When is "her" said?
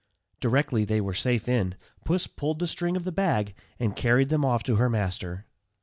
4.77-4.89